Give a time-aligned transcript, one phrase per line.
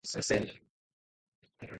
[0.01, 0.61] ジャニーズ事務
[1.61, 1.67] 所